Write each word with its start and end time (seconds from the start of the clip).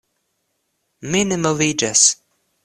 Mi 1.11 1.21
ne 1.33 1.37
moviĝas. 1.43 2.07